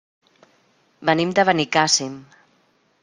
Venim 1.09 1.35
de 1.41 1.45
Benicàssim. 1.51 2.17